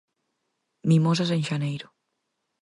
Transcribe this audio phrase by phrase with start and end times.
[0.89, 1.87] Mimosas en xaneiro.